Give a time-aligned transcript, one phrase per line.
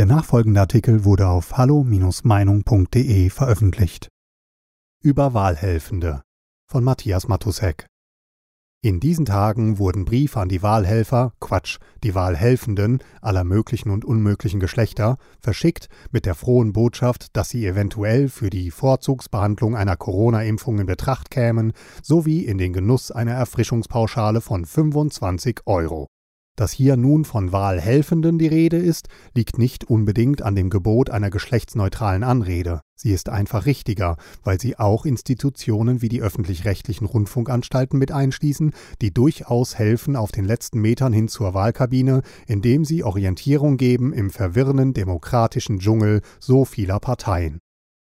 [0.00, 4.08] Der nachfolgende Artikel wurde auf hallo-meinung.de veröffentlicht.
[5.02, 6.22] Über Wahlhelfende
[6.66, 7.84] von Matthias Matusek.
[8.82, 14.58] In diesen Tagen wurden Briefe an die Wahlhelfer, Quatsch, die Wahlhelfenden aller möglichen und unmöglichen
[14.58, 20.86] Geschlechter verschickt mit der frohen Botschaft, dass sie eventuell für die Vorzugsbehandlung einer Corona-Impfung in
[20.86, 26.06] Betracht kämen, sowie in den Genuss einer Erfrischungspauschale von 25 Euro.
[26.60, 31.30] Dass hier nun von Wahlhelfenden die Rede ist, liegt nicht unbedingt an dem Gebot einer
[31.30, 32.82] geschlechtsneutralen Anrede.
[32.94, 39.10] Sie ist einfach richtiger, weil sie auch Institutionen wie die öffentlich-rechtlichen Rundfunkanstalten mit einschließen, die
[39.10, 44.92] durchaus helfen auf den letzten Metern hin zur Wahlkabine, indem sie Orientierung geben im verwirrenden
[44.92, 47.60] demokratischen Dschungel so vieler Parteien.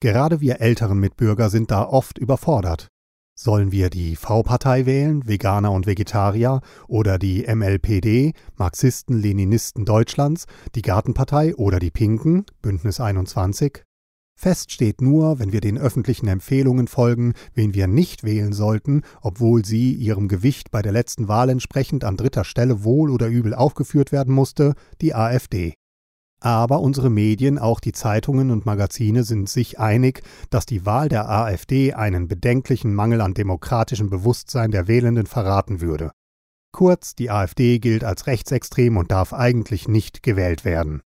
[0.00, 2.88] Gerade wir älteren Mitbürger sind da oft überfordert.
[3.42, 10.44] Sollen wir die V-Partei wählen, Veganer und Vegetarier, oder die MLPD, Marxisten, Leninisten Deutschlands,
[10.74, 13.82] die Gartenpartei oder die Pinken, Bündnis 21?
[14.34, 19.64] Fest steht nur, wenn wir den öffentlichen Empfehlungen folgen, wen wir nicht wählen sollten, obwohl
[19.64, 24.12] sie ihrem Gewicht bei der letzten Wahl entsprechend an dritter Stelle wohl oder übel aufgeführt
[24.12, 25.72] werden musste, die AfD.
[26.40, 31.28] Aber unsere Medien, auch die Zeitungen und Magazine, sind sich einig, dass die Wahl der
[31.28, 36.12] AfD einen bedenklichen Mangel an demokratischem Bewusstsein der Wählenden verraten würde.
[36.72, 41.02] Kurz, die AfD gilt als rechtsextrem und darf eigentlich nicht gewählt werden.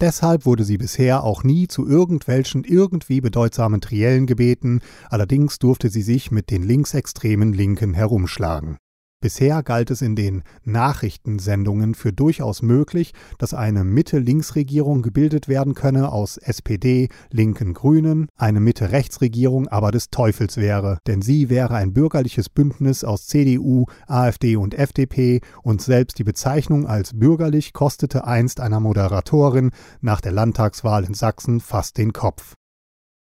[0.00, 6.02] Deshalb wurde sie bisher auch nie zu irgendwelchen irgendwie bedeutsamen Triellen gebeten, allerdings durfte sie
[6.02, 8.76] sich mit den linksextremen Linken herumschlagen.
[9.26, 16.12] Bisher galt es in den Nachrichtensendungen für durchaus möglich, dass eine Mitte-Links-Regierung gebildet werden könne
[16.12, 22.48] aus SPD, Linken, Grünen, eine Mitte-Rechts-Regierung aber des Teufels wäre, denn sie wäre ein bürgerliches
[22.48, 28.78] Bündnis aus CDU, AfD und FDP und selbst die Bezeichnung als bürgerlich kostete einst einer
[28.78, 32.54] Moderatorin nach der Landtagswahl in Sachsen fast den Kopf.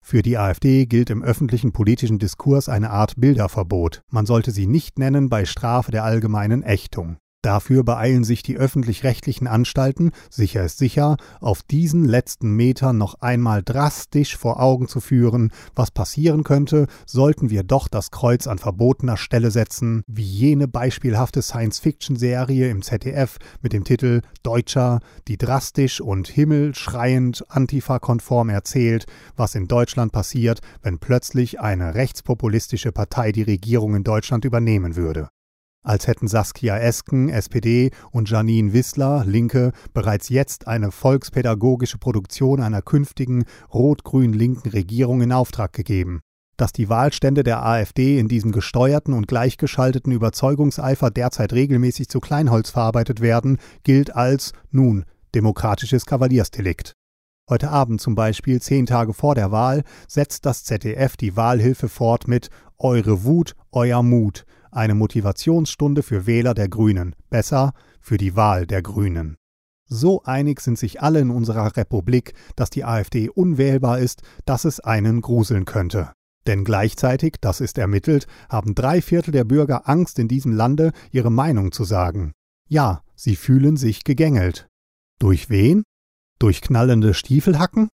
[0.02, 4.02] Für die AfD gilt im öffentlichen politischen Diskurs eine Art Bilderverbot.
[4.10, 7.18] Man sollte sie nicht nennen bei Strafe der allgemeinen Ächtung.
[7.42, 13.62] Dafür beeilen sich die öffentlich-rechtlichen Anstalten, sicher ist sicher, auf diesen letzten Metern noch einmal
[13.62, 19.16] drastisch vor Augen zu führen, was passieren könnte, sollten wir doch das Kreuz an verbotener
[19.16, 26.28] Stelle setzen, wie jene beispielhafte Science-Fiction-Serie im ZDF mit dem Titel Deutscher, die drastisch und
[26.28, 34.04] himmelschreiend antifa-konform erzählt, was in Deutschland passiert, wenn plötzlich eine rechtspopulistische Partei die Regierung in
[34.04, 35.30] Deutschland übernehmen würde
[35.82, 42.82] als hätten Saskia Esken, SPD, und Janine Wissler, Linke, bereits jetzt eine volkspädagogische Produktion einer
[42.82, 46.20] künftigen rot-grün-linken Regierung in Auftrag gegeben.
[46.56, 52.70] Dass die Wahlstände der AfD in diesem gesteuerten und gleichgeschalteten Überzeugungseifer derzeit regelmäßig zu Kleinholz
[52.70, 55.04] verarbeitet werden, gilt als, nun,
[55.34, 56.92] demokratisches Kavaliersdelikt.
[57.48, 62.28] Heute Abend zum Beispiel, zehn Tage vor der Wahl, setzt das ZDF die Wahlhilfe fort
[62.28, 68.66] mit Eure Wut, euer Mut, eine Motivationsstunde für Wähler der Grünen, besser für die Wahl
[68.66, 69.36] der Grünen.
[69.86, 74.78] So einig sind sich alle in unserer Republik, dass die AfD unwählbar ist, dass es
[74.80, 76.12] einen gruseln könnte.
[76.46, 81.30] Denn gleichzeitig, das ist ermittelt, haben drei Viertel der Bürger Angst in diesem Lande, ihre
[81.30, 82.32] Meinung zu sagen.
[82.68, 84.68] Ja, sie fühlen sich gegängelt.
[85.18, 85.82] Durch wen?
[86.38, 87.88] Durch knallende Stiefelhacken?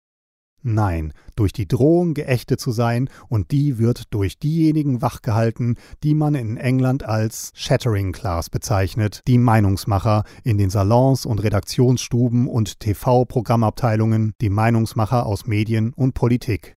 [0.68, 6.34] Nein, durch die Drohung geächtet zu sein, und die wird durch diejenigen wachgehalten, die man
[6.34, 14.34] in England als Shattering Class bezeichnet, die Meinungsmacher in den Salons und Redaktionsstuben und TV-Programmabteilungen,
[14.42, 16.74] die Meinungsmacher aus Medien und Politik.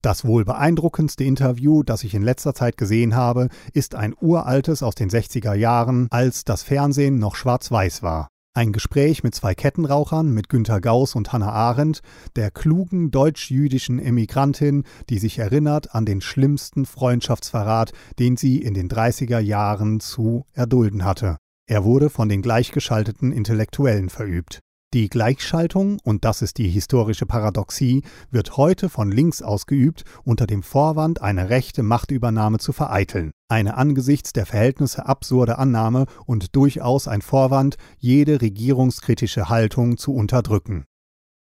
[0.00, 4.94] Das wohl beeindruckendste Interview, das ich in letzter Zeit gesehen habe, ist ein uraltes aus
[4.94, 8.28] den 60er Jahren, als das Fernsehen noch schwarz-weiß war.
[8.56, 12.02] Ein Gespräch mit zwei Kettenrauchern, mit Günter Gauss und Hannah Arendt,
[12.36, 18.88] der klugen deutsch-jüdischen Emigrantin, die sich erinnert an den schlimmsten Freundschaftsverrat, den sie in den
[18.88, 21.36] 30er Jahren zu erdulden hatte.
[21.66, 24.60] Er wurde von den gleichgeschalteten Intellektuellen verübt.
[24.94, 30.62] Die Gleichschaltung, und das ist die historische Paradoxie, wird heute von links ausgeübt, unter dem
[30.62, 33.32] Vorwand, eine rechte Machtübernahme zu vereiteln.
[33.48, 40.84] Eine angesichts der Verhältnisse absurde Annahme und durchaus ein Vorwand, jede regierungskritische Haltung zu unterdrücken.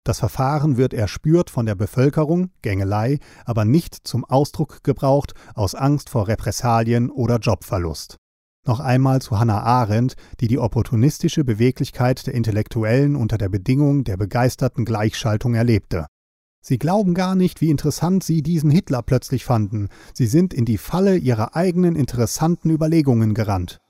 [0.03, 6.09] Das Verfahren wird erspürt von der Bevölkerung, Gängelei, aber nicht zum Ausdruck gebraucht aus Angst
[6.09, 8.17] vor Repressalien oder Jobverlust.
[8.65, 14.17] Noch einmal zu Hannah Arendt, die die opportunistische Beweglichkeit der Intellektuellen unter der Bedingung der
[14.17, 16.07] begeisterten Gleichschaltung erlebte.
[16.65, 19.89] Sie glauben gar nicht, wie interessant Sie diesen Hitler plötzlich fanden.
[20.15, 23.81] Sie sind in die Falle Ihrer eigenen interessanten Überlegungen gerannt.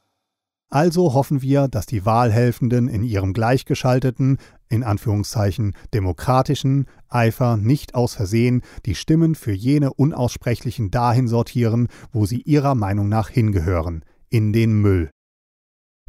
[0.71, 4.39] Also hoffen wir, dass die Wahlhelfenden in ihrem gleichgeschalteten,
[4.71, 12.25] in Anführungszeichen demokratischen Eifer nicht aus Versehen die Stimmen für jene Unaussprechlichen dahin sortieren, wo
[12.25, 14.03] sie ihrer Meinung nach hingehören,
[14.33, 15.11] in den Müll.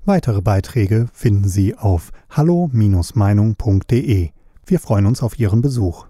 [0.06, 4.30] Weitere Beiträge finden Sie auf hallo-meinung.de.
[4.66, 6.08] Wir freuen uns auf Ihren Besuch.